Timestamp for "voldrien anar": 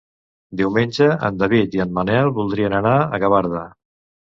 2.41-2.97